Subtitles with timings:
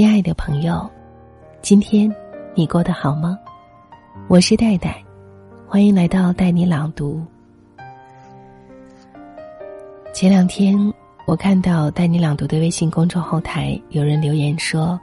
[0.00, 0.90] 亲爱的朋友，
[1.60, 2.10] 今天
[2.54, 3.38] 你过得好吗？
[4.28, 5.04] 我是戴戴，
[5.68, 7.22] 欢迎来到带你朗读。
[10.14, 10.74] 前两天
[11.26, 14.98] 我看到带你朗读的微信公众后台有人留言说：“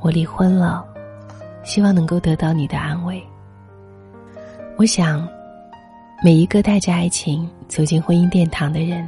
[0.00, 0.82] 我离婚了，
[1.62, 3.22] 希望能够得到你的安慰。”
[4.78, 5.28] 我想，
[6.24, 9.06] 每一个带着爱情走进婚姻殿堂的人，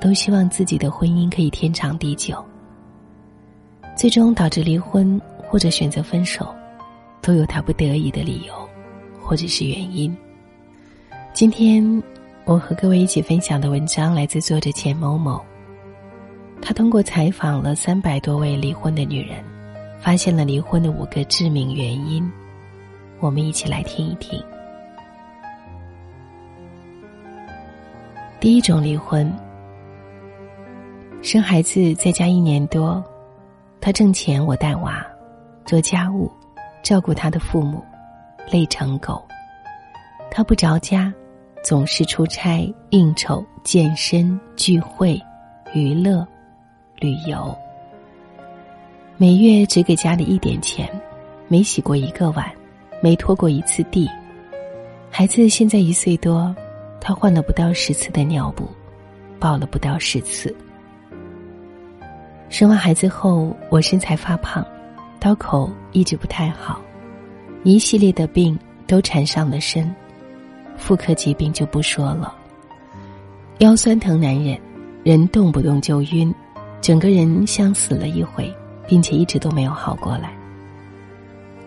[0.00, 2.42] 都希望自己的婚姻可以天长地久。
[3.96, 6.52] 最终导致离婚或者选择分手，
[7.22, 8.52] 都有他不得已的理由，
[9.20, 10.14] 或者是原因。
[11.32, 12.02] 今天
[12.44, 15.40] 我和各位一起分享的文章来自作者钱某某。
[16.60, 19.44] 他通过采访了三百多位离婚的女人，
[20.00, 22.28] 发现了离婚的五个致命原因。
[23.20, 24.42] 我们一起来听一听。
[28.40, 29.32] 第一种离婚，
[31.22, 33.02] 生孩子在家一年多。
[33.84, 35.06] 他挣钱，我带娃，
[35.66, 36.32] 做家务，
[36.82, 37.84] 照顾他的父母，
[38.50, 39.22] 累成狗。
[40.30, 41.12] 他不着家，
[41.62, 45.20] 总是出差、应酬、健身、聚会、
[45.74, 46.26] 娱乐、
[46.98, 47.54] 旅游。
[49.18, 50.88] 每月只给家里一点钱，
[51.46, 52.50] 没洗过一个碗，
[53.02, 54.08] 没拖过一次地。
[55.10, 56.56] 孩子现在一岁多，
[57.02, 58.66] 他换了不到十次的尿布，
[59.38, 60.56] 抱了不到十次。
[62.54, 64.64] 生完孩子后，我身材发胖，
[65.18, 66.80] 刀口一直不太好，
[67.64, 69.92] 一系列的病都缠上了身，
[70.76, 72.32] 妇科疾病就不说了，
[73.58, 74.56] 腰酸疼难忍，
[75.02, 76.32] 人动不动就晕，
[76.80, 78.54] 整个人像死了一回，
[78.86, 80.32] 并且一直都没有好过来。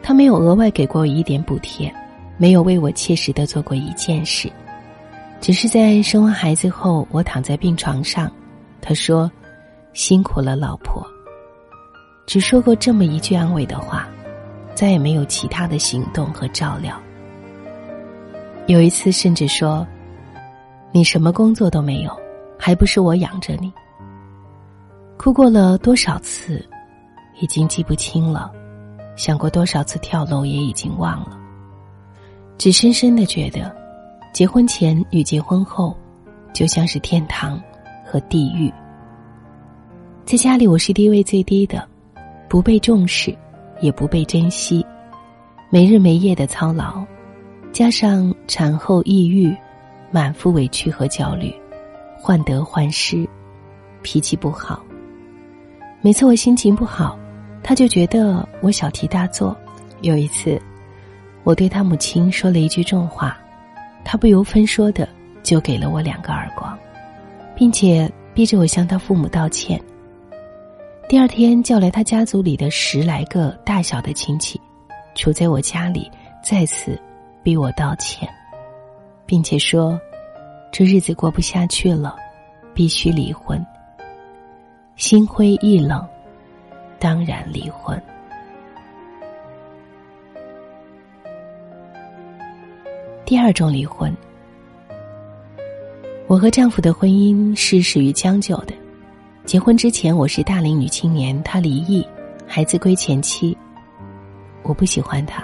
[0.02, 1.94] 他没有额外给过我一点补贴，
[2.38, 4.50] 没有为我切实的做过一件事，
[5.42, 8.32] 只是在生完孩子后，我躺在病床上，
[8.80, 9.30] 他说。
[9.98, 11.04] 辛苦了，老婆。
[12.28, 14.08] 只说过这么一句安慰的话，
[14.76, 16.96] 再也没有其他的行动和照料。
[18.68, 19.86] 有一次甚至说
[20.94, 22.16] ：“你什么工作都没有，
[22.60, 23.74] 还不是我养着你。”
[25.18, 26.64] 哭过了多少次，
[27.42, 28.52] 已经记不清了；
[29.16, 31.36] 想过多少次跳楼，也已经忘了。
[32.60, 33.76] 只深深的觉得，
[34.32, 35.98] 结婚前与结婚后，
[36.54, 37.60] 就像是天堂
[38.06, 38.72] 和地狱。
[40.28, 41.88] 在家里，我是地位最低的，
[42.50, 43.34] 不被重视，
[43.80, 44.86] 也不被珍惜，
[45.70, 47.02] 没日没夜的操劳，
[47.72, 49.56] 加上产后抑郁，
[50.12, 51.50] 满腹委屈和焦虑，
[52.20, 53.26] 患得患失，
[54.02, 54.84] 脾气不好。
[56.02, 57.18] 每次我心情不好，
[57.64, 59.56] 他就觉得我小题大做。
[60.02, 60.62] 有一次，
[61.46, 63.38] 我对他母亲说了一句重话，
[64.04, 65.08] 他不由分说的
[65.42, 66.78] 就给了我两个耳光，
[67.56, 69.82] 并且逼着我向他父母道歉。
[71.10, 74.60] 第二天叫来他家族里的十来个大小的亲戚，
[75.16, 76.12] 处在我家里，
[76.44, 77.02] 再次
[77.42, 78.28] 逼我道歉，
[79.26, 79.98] 并且说，
[80.70, 82.18] 这日子过不下去了，
[82.74, 83.66] 必须离婚。
[84.98, 86.06] 心灰意冷，
[87.00, 87.98] 当然离婚。
[93.24, 94.14] 第二种离婚，
[96.28, 98.74] 我和丈夫的婚姻是始于将就的。
[99.48, 102.06] 结婚之前，我是大龄女青年，他离异，
[102.46, 103.58] 孩子归前妻。
[104.62, 105.42] 我不喜欢他，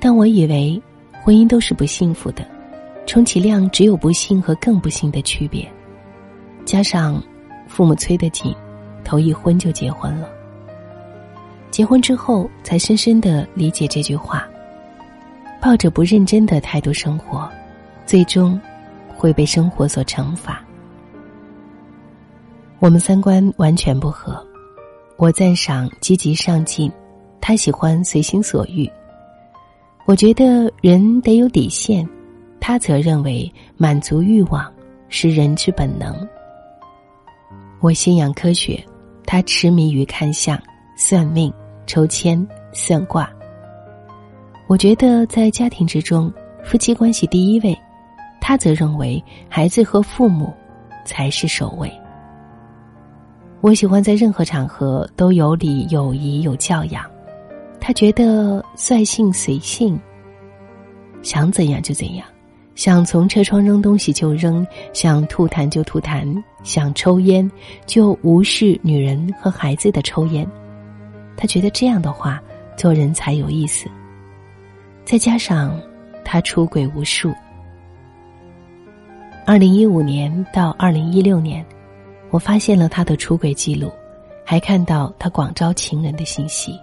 [0.00, 0.82] 但我以为
[1.22, 2.44] 婚姻都是不幸福的，
[3.06, 5.64] 充其量只有不幸和更不幸的区别。
[6.64, 7.22] 加上
[7.68, 8.52] 父母催得紧，
[9.04, 10.28] 头一婚就结婚了。
[11.70, 14.44] 结婚之后，才深深的理解这句话：
[15.60, 17.48] 抱着不认真的态度生活，
[18.04, 18.60] 最终
[19.06, 20.64] 会被生活所惩罚。
[22.80, 24.40] 我们三观完全不合，
[25.16, 26.90] 我赞赏积极上进，
[27.40, 28.88] 他喜欢随心所欲。
[30.06, 32.08] 我觉得人得有底线，
[32.60, 34.72] 他则认为满足欲望
[35.08, 36.16] 是人之本能。
[37.80, 38.80] 我信仰科学，
[39.26, 40.56] 他痴迷于看相、
[40.96, 41.52] 算命、
[41.84, 43.28] 抽签、算卦。
[44.68, 46.32] 我觉得在家庭之中，
[46.62, 47.76] 夫妻关系第一位，
[48.40, 50.54] 他则认为孩子和父母
[51.04, 51.92] 才是首位。
[53.60, 57.04] 我喜欢在任何场合都有礼有仪有教养，
[57.80, 59.98] 他觉得率性随性，
[61.22, 62.24] 想怎样就怎样，
[62.76, 67.50] 想从车窗扔东西就扔，想吐痰就吐痰，想抽烟
[67.84, 70.48] 就无视女人和孩子的抽烟，
[71.36, 72.40] 他觉得这样的话
[72.76, 73.88] 做人才有意思。
[75.04, 75.76] 再加上
[76.24, 77.34] 他出轨无数，
[79.44, 81.66] 二零一五年到二零一六年。
[82.30, 83.90] 我发现了他的出轨记录，
[84.44, 86.78] 还看到他广招情人的信息。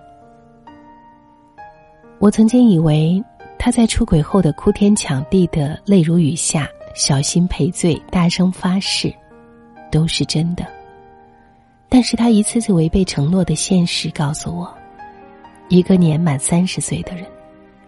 [2.19, 3.23] 我曾经以为
[3.59, 9.13] 他在出轨后的哭天抢地的泪如雨下、小心赔罪、大声发誓，
[9.91, 10.65] 都是真的。
[11.87, 14.73] 但是他一次次违背承诺的现实告诉我，
[15.69, 17.25] 一个年满三十岁的人，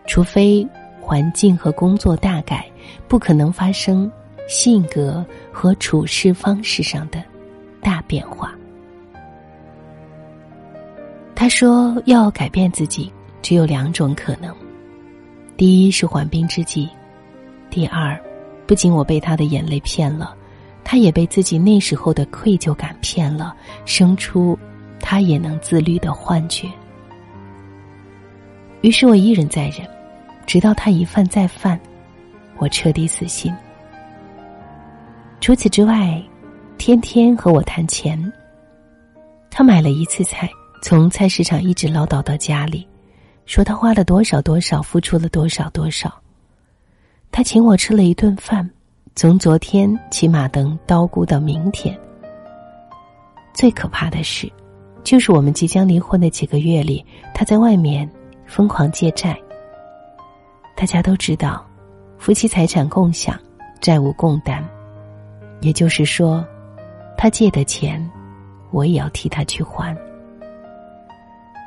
[0.06, 0.66] 除非
[1.02, 2.70] 环境和工作大改，
[3.08, 4.10] 不可能发生
[4.48, 7.24] 性格和处事方式上的
[7.88, 8.54] 大变化。
[11.34, 13.10] 他说要改变自己。
[13.40, 14.54] 只有两种可能：
[15.56, 16.86] 第一是缓兵之计；
[17.70, 18.20] 第二，
[18.66, 20.36] 不仅我被他的眼泪骗了，
[20.84, 23.56] 他也被自己那时候的愧疚感骗了，
[23.86, 24.58] 生出
[25.00, 26.68] 他也能自律的幻觉。
[28.82, 29.88] 于是我一忍再忍，
[30.46, 31.80] 直到他一犯再犯，
[32.58, 33.54] 我彻底死心。
[35.40, 36.22] 除此之外，
[36.78, 38.32] 天天和我谈钱。
[39.50, 40.50] 他买了一次菜，
[40.82, 42.88] 从菜市场一直唠叨到家里。
[43.46, 46.14] 说他花了多少多少，付出了多少多少。
[47.32, 48.70] 他请我吃了一顿饭，
[49.16, 51.98] 从昨天骑马灯叨咕到明天。
[53.54, 54.52] 最可怕的是，
[55.04, 57.04] 就是我们即将离婚的几个月里，
[57.34, 58.10] 他在外面
[58.46, 59.38] 疯狂借债。
[60.76, 61.66] 大家都知道，
[62.18, 63.40] 夫妻财产共享，
[63.82, 64.64] 债务共担，
[65.62, 66.46] 也就是说，
[67.18, 68.08] 他借的钱，
[68.72, 69.96] 我也要替他去还。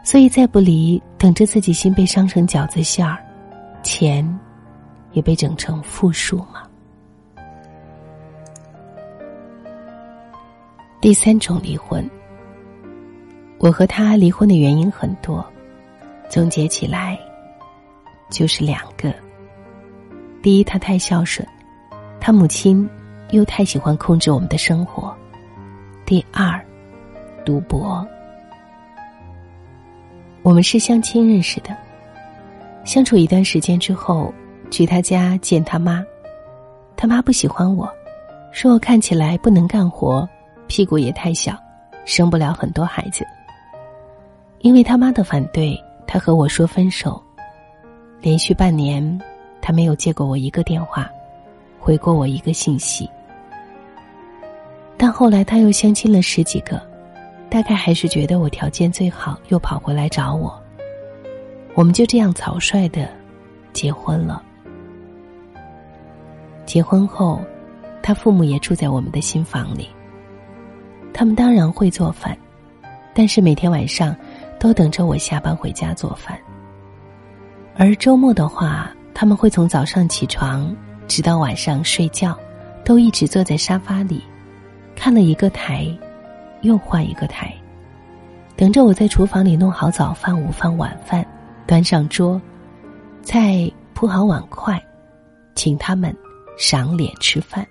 [0.05, 3.19] 所以再不离，等着自己心被伤成饺子馅儿，
[3.83, 4.27] 钱
[5.13, 6.63] 也被整成负数吗？
[11.01, 12.09] 第三种离婚，
[13.59, 15.45] 我和他离婚的原因很多，
[16.29, 17.19] 总结起来
[18.31, 19.13] 就是两个：
[20.43, 21.47] 第一，他太孝顺，
[22.21, 22.89] 他母亲
[23.31, 25.11] 又太喜欢控制我们的生活；
[26.11, 26.61] 第二，
[27.45, 28.05] 赌博。
[30.43, 31.69] 我们是相亲认识的，
[32.85, 34.35] 相处一段时间之后，
[34.73, 36.05] 去他家见他妈。
[36.97, 37.89] 他妈不喜欢我，
[38.51, 40.29] 说我看起来不能干活，
[40.67, 41.57] 屁股也太小，
[42.05, 43.25] 生不了很多孩子。
[44.63, 47.23] 因为他妈的反对，他和我说分手。
[48.21, 49.01] 连续半年，
[49.63, 51.09] 他没有接过我一个电话，
[51.79, 53.09] 回过我一个信息。
[55.03, 56.79] 但后来他又相亲了十几个。
[57.49, 60.57] 大概还是觉得我条件最好，又跑回来找我。
[61.75, 63.09] 我们就这样草率的
[63.73, 64.41] 结婚了。
[66.65, 67.41] 结婚后，
[68.03, 69.89] 他父母也住在我们的新房里。
[71.13, 72.37] 他们当然会做饭，
[73.13, 74.15] 但是每天晚上
[74.61, 76.39] 都等着我下班回家做饭。
[77.75, 80.73] 而周末的话，他们会从早上起床
[81.09, 82.39] 直到晚上睡觉，
[82.85, 84.23] 都一直坐在沙发里，
[85.01, 85.89] 看了一个台。
[86.61, 87.55] 又换一个台，
[88.55, 91.27] 等着我在厨房里弄好早饭、午饭、晚饭，
[91.67, 92.39] 端上桌，
[93.23, 94.79] 菜铺好碗筷，
[95.55, 96.15] 请他们
[96.59, 97.67] 赏脸吃饭。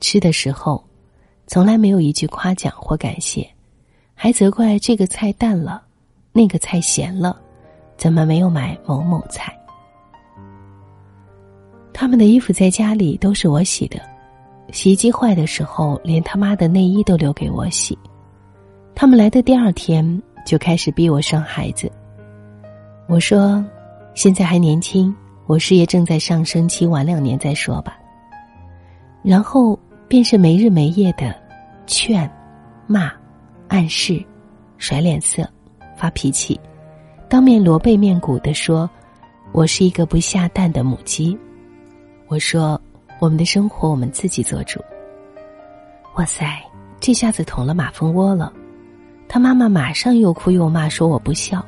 [0.00, 0.82] 吃的时候，
[1.46, 3.46] 从来没有一句夸奖或感谢，
[4.14, 5.82] 还责怪这个菜淡了，
[6.32, 7.38] 那个菜咸了，
[7.98, 9.54] 怎么没有买某某菜？
[11.92, 14.00] 他们的衣服在家里都是我洗的。
[14.72, 17.96] 洗衣机坏的时候，连他妈的内衣都留给我洗。
[18.94, 21.90] 他们来的第二天就开始逼我生孩子。
[23.08, 23.64] 我说
[24.14, 25.14] ：“现在还年轻，
[25.46, 27.96] 我事业正在上升期，晚两年再说吧。”
[29.22, 31.34] 然后便是没日没夜的
[31.86, 32.28] 劝、
[32.86, 33.12] 骂、
[33.68, 34.22] 暗示、
[34.78, 35.48] 甩脸色、
[35.96, 36.58] 发脾气，
[37.28, 38.90] 当面锣背面鼓的说
[39.52, 41.38] ：“我是一个不下蛋的母鸡。”
[42.26, 42.80] 我说。
[43.18, 44.80] 我们的生活我们自己做主。
[46.16, 46.46] 哇塞，
[47.00, 48.52] 这下子捅了马蜂窝了。
[49.28, 51.64] 他妈妈马上又哭又骂，说我不孝。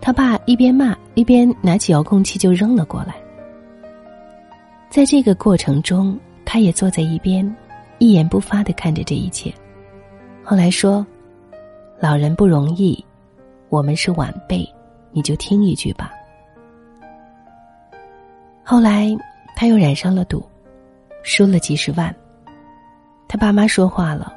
[0.00, 3.14] 他爸一边骂一边拿起遥控器就扔了过来。
[4.90, 7.56] 在这个过程中，他也坐在一边，
[7.98, 9.52] 一言不发的看着这一切。
[10.42, 11.06] 后来说
[12.00, 13.02] ：“老人不容易，
[13.68, 14.68] 我们是晚辈，
[15.12, 16.10] 你就听一句吧。”
[18.64, 19.16] 后来
[19.54, 20.44] 他又染上了赌。
[21.22, 22.14] 输了几十万，
[23.28, 24.32] 他爸妈说话了：“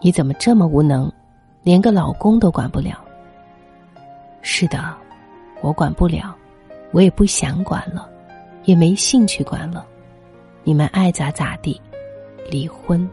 [0.00, 1.10] 你怎么这么无能，
[1.62, 3.02] 连个老公都管不了？”
[4.42, 4.94] 是的，
[5.60, 6.36] 我管不了，
[6.92, 8.08] 我也不想管了，
[8.64, 9.84] 也没兴趣管了。
[10.62, 11.80] 你们爱咋咋地，
[12.50, 13.08] 离婚。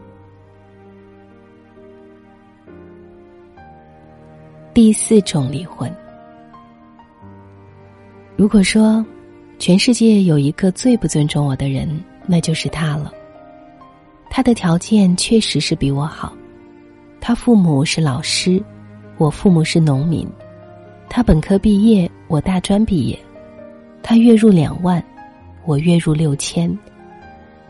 [4.72, 5.90] 第四种离婚，
[8.36, 9.04] 如果说
[9.58, 11.88] 全世界有一个最不尊重我的人。
[12.26, 13.12] 那就是他了。
[14.30, 16.32] 他的条件确实是比我好，
[17.20, 18.62] 他父母是老师，
[19.16, 20.28] 我父母是农民。
[21.08, 23.18] 他本科毕业，我大专毕业。
[24.02, 25.02] 他月入两万，
[25.64, 26.76] 我月入六千。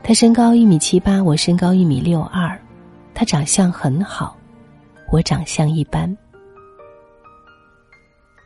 [0.02, 2.58] 他身高一米七八，我身高一米六二。
[3.12, 4.36] 他长相很好，
[5.12, 6.16] 我长相一般。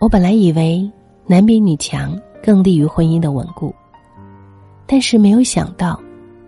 [0.00, 0.90] 我本来以为
[1.26, 3.74] 男比女强更利于婚姻的稳固，
[4.90, 6.00] 但是没有想到，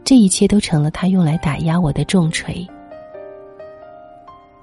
[0.03, 2.67] 这一切都成了他用来打压我的重锤。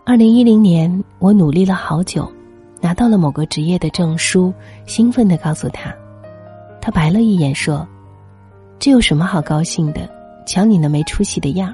[0.03, 2.27] 二零一零年，我努力了好久，
[2.81, 4.51] 拿到了某个职业的证书，
[4.87, 5.93] 兴奋的告诉他，
[6.81, 7.87] 他白了一眼说
[8.79, 10.09] ：“这有什么好高兴的？
[10.47, 11.71] 瞧你那没出息的样。”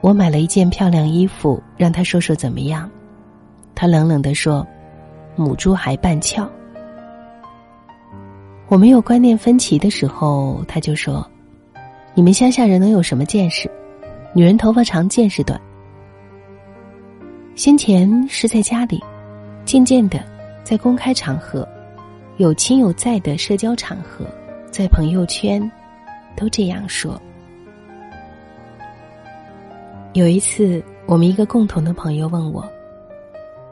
[0.00, 2.88] 我买了一件漂亮衣服，让他说说怎么样，
[3.74, 4.64] 他冷冷的说
[5.34, 6.48] ：“母猪还半翘。”
[8.74, 11.24] 我没有观念分歧的时候，他就说
[12.12, 13.70] ：“你们乡下人能有什么见识？
[14.32, 15.60] 女人头发长，见识短。”
[17.54, 19.00] 先前是在家里，
[19.64, 20.20] 渐渐的，
[20.64, 21.64] 在公开场合，
[22.38, 24.26] 有亲友在的社交场合，
[24.72, 25.70] 在朋友圈，
[26.36, 27.16] 都这样说。
[30.14, 32.68] 有一次，我们一个共同的朋友问我：“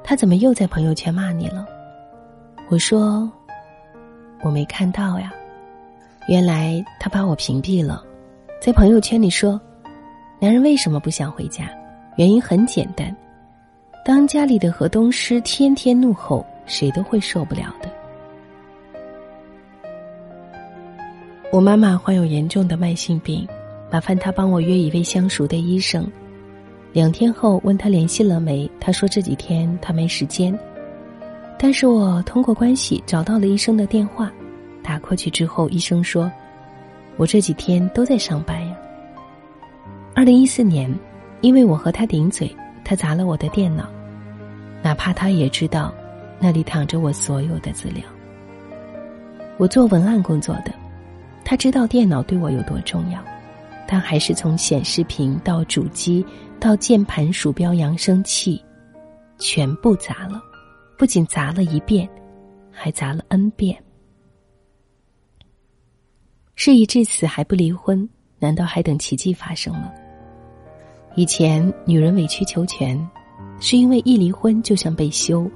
[0.05, 1.67] 他怎么又在朋友圈骂你了？”
[2.71, 3.29] 我说
[4.43, 5.33] ：“我没看到呀。”
[6.29, 8.05] 原来他把我屏蔽了，
[8.61, 9.61] 在朋友圈里说
[10.39, 11.69] ：“男人为什么不想回家？
[12.17, 13.15] 原因很简单。”
[14.05, 17.89] 当家里的河东狮天天怒吼，谁都会受不了的。
[21.53, 23.47] 我妈妈患有严重的慢性病，
[23.91, 26.05] 麻烦她帮我约一位相熟的医生。
[26.93, 30.59] 两天后问他联系了没，他说这几天他没时间。
[31.63, 34.33] 但是我通过关系找到了医生的电话，
[34.83, 36.29] 打过去之后，医生说
[37.17, 38.77] ：“我这几天都在上班呀。”
[40.13, 40.93] 二零一四年，
[41.41, 42.53] 因为我和他顶嘴。
[42.85, 43.89] 他砸了我的电脑，
[44.83, 45.95] 哪怕他也知道，
[46.41, 48.03] 那里躺着我所有的资料。
[49.57, 50.75] 我做文案工作的，
[51.45, 53.21] 他知道电脑对我有多重要，
[53.87, 56.27] 但还是从显示屏到主机
[56.59, 58.61] 到键盘、鼠标、扬声器，
[59.39, 60.43] 全部砸了，
[60.97, 62.09] 不仅砸了一遍，
[62.71, 63.77] 还砸了 n 遍。
[66.55, 68.09] 事已至此还不离婚，
[68.39, 69.91] 难道还等奇迹发生吗？
[71.15, 72.99] 以前女人委曲求全，
[73.61, 75.51] 是因为一离婚就像被休，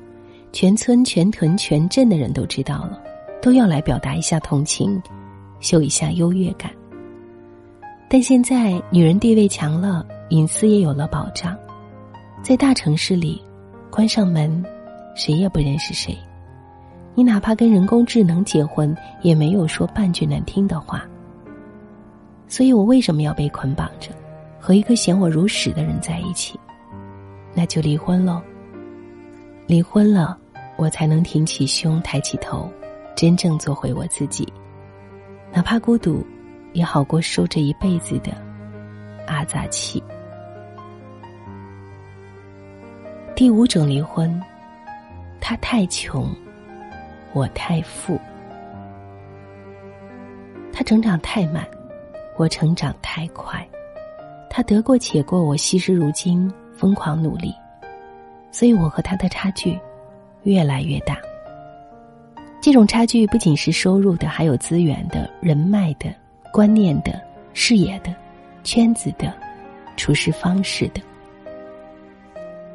[0.52, 3.00] 全村全屯全镇的人都知道了，
[3.40, 5.00] 都要来表达一下同情，
[5.60, 6.70] 秀一下优越感。
[8.08, 11.56] 但现在女人地位强了，隐私也有了保障，
[12.42, 13.42] 在大城市里，
[13.90, 14.64] 关上门，
[15.16, 16.16] 谁也不认识谁。
[17.16, 21.04] 你哪怕跟人工智能结婚，也没有说半句难听的话。
[22.46, 24.10] 所以我为什么要被捆绑着？
[24.60, 26.58] 和一个嫌我如屎的人在一起，
[27.54, 28.42] 那就离婚喽。
[29.66, 30.36] 离婚了，
[30.76, 32.68] 我才能挺起胸，抬起头，
[33.16, 34.46] 真正做回我自己。
[35.52, 36.26] 哪怕孤独，
[36.72, 38.32] 也好过受这一辈子的
[39.26, 40.02] 阿杂气。
[43.36, 44.40] 第五种离婚，
[45.40, 46.28] 他太穷，
[47.32, 48.18] 我太富。
[50.72, 51.66] 他成长太慢，
[52.36, 53.66] 我成长太快。
[54.50, 57.54] 他得过且过，我惜时如金，疯狂努力，
[58.50, 59.78] 所以我和他的差距
[60.42, 61.18] 越来越大。
[62.60, 66.12] 这种差距不仅是收入的，还有资源的、人脉的、
[66.52, 67.20] 观念的、
[67.54, 68.14] 视野的、
[68.64, 69.32] 圈子的、
[69.96, 71.00] 处事方式的。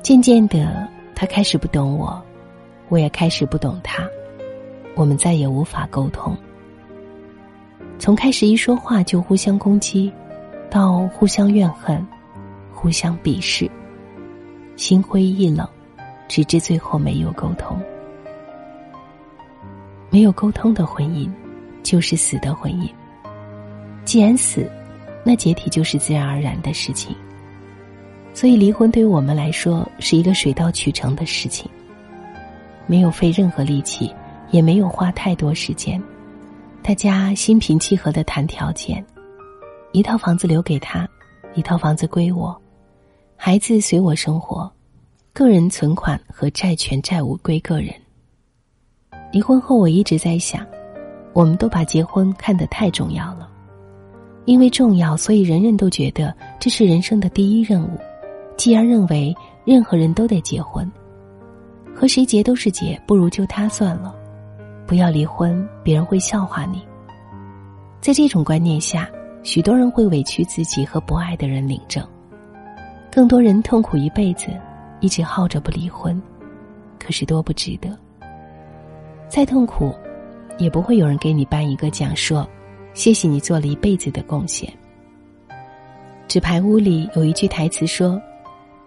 [0.02, 2.24] 渐渐的，他开始不懂我，
[2.92, 4.06] 我也开始不懂他，
[4.96, 6.38] 我们再也无法沟通。
[7.98, 10.12] 从开始一说话就互相攻击。
[10.70, 12.08] 到互相怨恨，
[12.74, 13.70] 互相鄙视，
[14.78, 15.68] 心灰意冷，
[16.30, 17.78] 直至最后没有沟通。
[20.10, 21.30] 没有沟通的婚姻，
[21.84, 22.90] 就是死的婚姻。
[24.06, 24.72] 既然死，
[25.26, 27.14] 那解体就是自然而然的事情。
[28.34, 31.70] 所以离婚对于我们来说是一个水到渠成的事情，
[32.92, 34.14] 没有费任何力气，
[34.50, 36.04] 也没有花太多时间，
[36.84, 39.02] 大家心平气和的谈条件。
[39.94, 41.08] 一套房子留给他，
[41.54, 42.54] 一套房子归我，
[43.38, 44.70] 孩子随我生活，
[45.32, 47.94] 个人存款和债权债务归个人。
[49.32, 50.68] 离婚后，我一直在想，
[51.32, 53.50] 我们都把结婚看得太重要了，
[54.44, 57.98] 因为重要，所以人人都觉得这是人生的第一任务。
[58.58, 59.34] 既然认为
[59.64, 60.92] 任何人都得结婚，
[62.02, 64.12] 和谁结都是结，不如就他算了，
[64.88, 66.82] 不要离婚，别人会笑话你。
[68.00, 69.08] 在这种观念下。
[69.44, 72.08] 许多人会委屈自己和不爱的人领证，
[73.12, 74.50] 更多人痛苦一辈子，
[75.00, 76.22] 一直耗着不离婚，
[77.00, 77.90] 可是多不值得。
[79.28, 79.96] 再痛苦，
[80.60, 82.48] 也不会有人给你颁一个奖，说
[82.94, 84.72] 谢谢你做了一辈子的贡献。
[86.28, 88.22] 纸牌屋里有一句台词说：“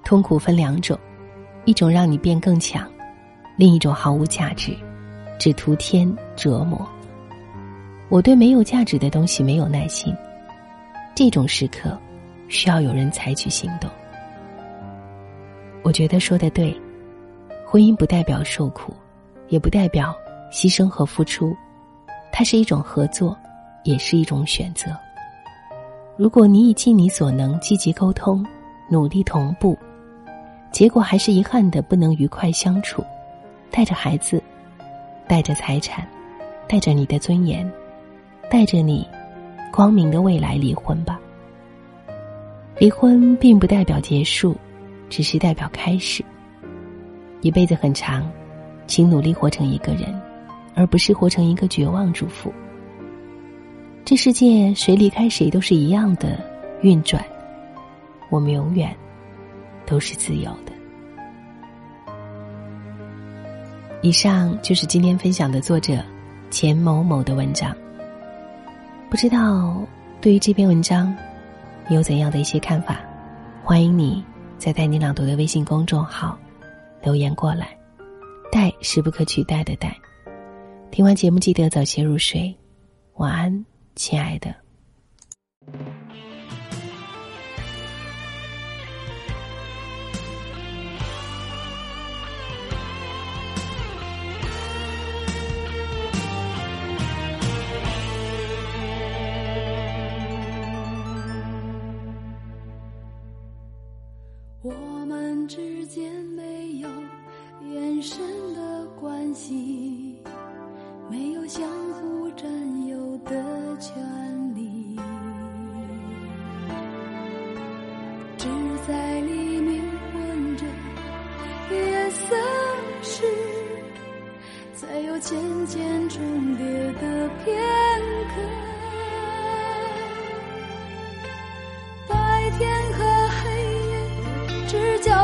[0.05, 0.97] 痛苦分两种，
[1.65, 2.89] 一种让你变更强，
[3.57, 4.77] 另一种毫无价值，
[5.39, 6.87] 只图添折磨。”
[8.11, 10.15] 我对没有价值的东西没有耐心，
[11.15, 11.99] 这种时刻，
[12.49, 13.91] 需要有人采取行动。
[15.83, 16.75] 我觉得说的对，
[17.67, 18.95] 婚姻不代表受苦，
[19.49, 20.15] 也不代表
[20.53, 21.57] 牺牲和付出，
[22.31, 23.37] 它是一种合作，
[23.83, 24.91] 也是一种选择。
[26.17, 28.45] 如果你已尽你所能积极沟通，
[28.89, 29.77] 努力同步，
[30.71, 33.05] 结果还是遗憾的不能愉快相处，
[33.75, 34.41] 带着孩子，
[35.27, 36.07] 带着财产，
[36.69, 37.69] 带着你的尊严，
[38.49, 39.05] 带着你
[39.73, 41.19] 光明的未来离婚吧。
[42.79, 44.57] 离婚并不代表结束。
[45.11, 46.25] 只是代表开始。
[47.41, 48.29] 一辈子很长，
[48.87, 50.21] 请努力活成一个人，
[50.75, 52.53] 而不是活成一个绝望主妇。
[54.05, 56.43] 这世界谁离开谁都是一样的
[56.81, 57.25] 运转，
[58.29, 58.93] 我们永远
[59.87, 60.73] 都是自由的。
[64.05, 65.99] 以上就是今天分享的作者
[66.51, 67.75] 钱某某的文章。
[69.09, 69.83] 不知道
[70.21, 71.17] 对于这篇文章，
[71.89, 73.01] 你有怎样的一些看法？
[73.63, 74.23] 欢迎你。
[74.59, 76.39] 在带你朗读的微信公众号
[77.03, 77.75] 留言过来，
[78.53, 79.97] 带是不可取代的带。
[80.91, 82.55] 听完节目记得早些入睡，
[83.15, 83.65] 晚安，
[83.97, 84.55] 亲爱的。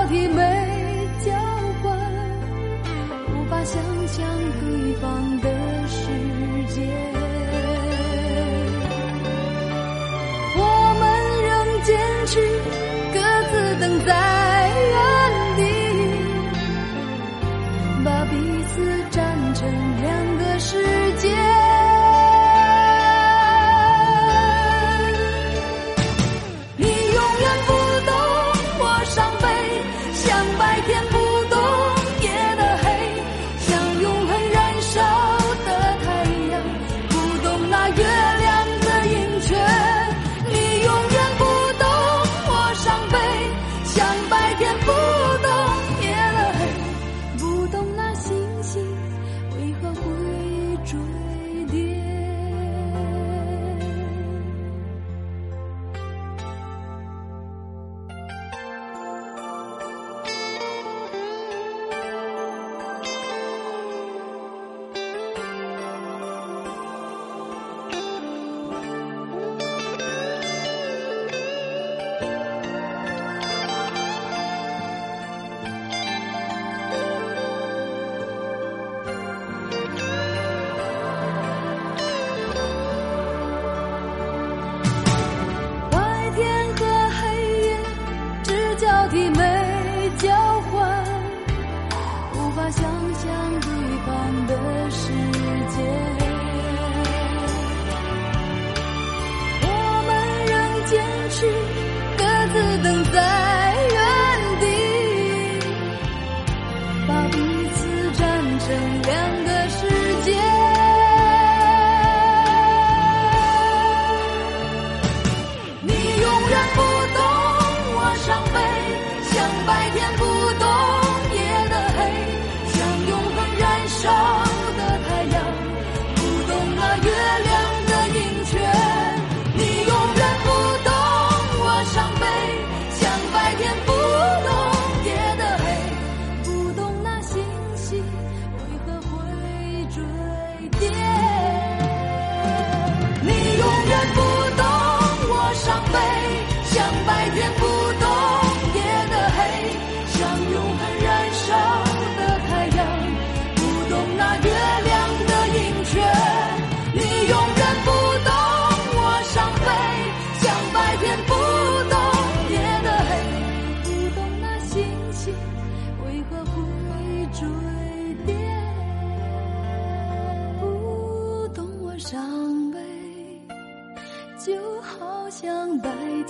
[0.00, 0.40] 交替没
[1.26, 1.30] 交
[1.82, 1.94] 换，
[3.34, 4.26] 无法想象
[4.58, 5.59] 对方的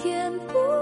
[0.02, 0.79] 天不